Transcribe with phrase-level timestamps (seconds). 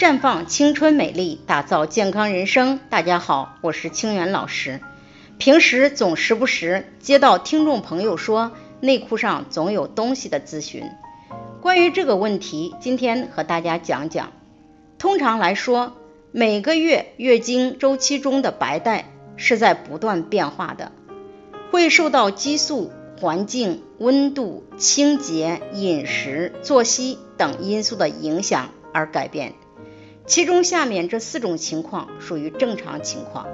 [0.00, 2.80] 绽放青春美丽，打造健康人生。
[2.88, 4.80] 大家好，我是清源老师。
[5.36, 10.84] 平时总时不时接到听众朋友说内裤上总有东西的咨询，
[11.60, 14.32] 关于这个问题，今天和大家讲讲。
[14.96, 15.92] 通常来说，
[16.32, 19.04] 每个月月经周期中的白带
[19.36, 20.92] 是在不断变化的，
[21.70, 22.90] 会受到激素、
[23.20, 29.52] 环境、温度、清洁、饮食、作息等因素的影响而改变。
[30.26, 33.48] 其中下面这四种情况属于正常情况：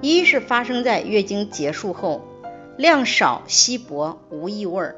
[0.00, 2.24] 一是发生在月经结束后，
[2.76, 4.94] 量少稀薄无异味，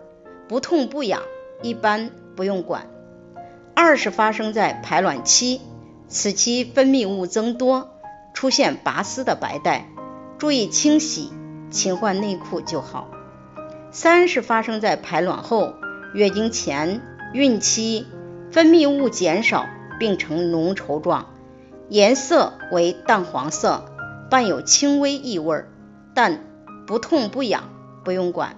[0.49, 1.23] 不痛不痒，
[1.61, 2.87] 一般不用管；
[3.75, 5.61] 二是发生在排卵期，
[6.09, 7.91] 此期分泌物增多，
[8.33, 9.89] 出现拔丝的白带，
[10.39, 11.31] 注意清洗，
[11.71, 13.09] 勤换内裤就好；
[13.91, 15.75] 三是发生在排卵后，
[16.15, 17.03] 月经前、
[17.35, 18.07] 孕期，
[18.51, 19.67] 分泌物减少。
[20.03, 21.27] 并呈浓稠状，
[21.89, 23.85] 颜色为淡黄色，
[24.31, 25.65] 伴有轻微异味，
[26.13, 26.45] 但
[26.89, 27.71] 不痛不痒，
[28.03, 28.57] 不用管。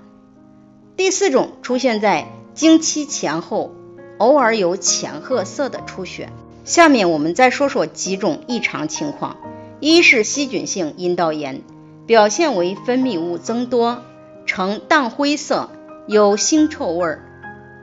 [0.97, 3.75] 第四种出现在经期前后，
[4.17, 6.31] 偶尔有浅褐色的出血。
[6.65, 9.37] 下面我们再说说几种异常情况：
[9.81, 11.61] 一是细菌性阴道炎，
[12.07, 13.99] 表现为分泌物增多，
[14.47, 15.69] 呈淡灰色，
[16.07, 17.19] 有腥臭味，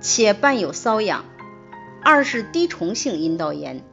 [0.02, 1.26] 且伴有瘙痒。
[2.04, 3.84] 二是滴虫性阴道炎，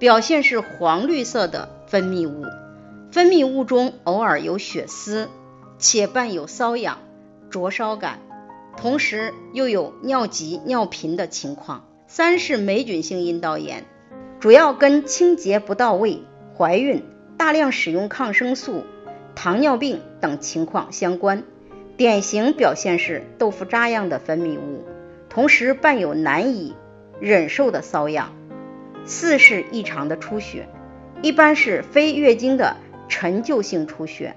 [0.00, 2.44] 表现是黄绿色的分泌物，
[3.12, 5.28] 分泌物中偶尔有血丝，
[5.78, 6.98] 且伴有瘙痒、
[7.50, 8.18] 灼烧感，
[8.76, 11.84] 同时又有尿急、尿频的情况。
[12.08, 13.84] 三是霉菌性阴道炎，
[14.40, 16.22] 主要跟清洁不到位、
[16.58, 17.04] 怀孕、
[17.38, 18.82] 大量使用抗生素、
[19.34, 21.44] 糖尿病等情况相关，
[21.96, 24.84] 典型表现是豆腐渣样的分泌物，
[25.30, 26.74] 同时伴有难以。
[27.22, 28.32] 忍受的瘙痒，
[29.04, 30.66] 四是异常的出血，
[31.22, 32.76] 一般是非月经的
[33.08, 34.34] 陈旧性出血，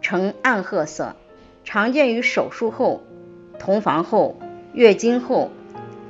[0.00, 1.16] 呈暗褐色，
[1.64, 3.02] 常见于手术后、
[3.58, 4.38] 同房后、
[4.72, 5.50] 月经后、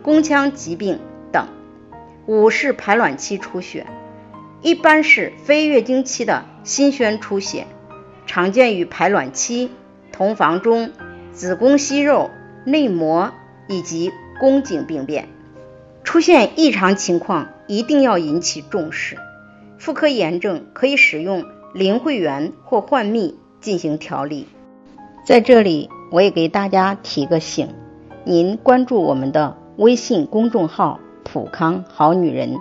[0.03, 0.98] 宫腔疾病
[1.32, 1.47] 等。
[2.26, 3.86] 五是排卵期出血，
[4.60, 7.66] 一般是非月经期的新宣出血，
[8.26, 9.70] 常见于排卵期、
[10.12, 10.92] 同房中、
[11.32, 12.28] 子宫息肉、
[12.66, 13.32] 内膜
[13.69, 15.30] 以及宫颈病变。
[16.10, 19.16] 出现异常情况，一定要引起重视。
[19.78, 24.48] 妇科炎症可以使用灵慧元或焕蜜进行调理。
[25.25, 27.69] 在这里，我也给大家提个醒：
[28.25, 32.59] 您关注我们的微信公众号“普康好女人”，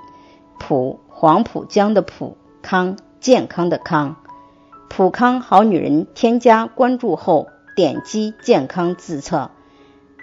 [0.60, 4.18] 普黄浦江的普康健康的康，
[4.90, 6.06] 普康好女人。
[6.14, 9.50] 添加关注后，点击健康自测。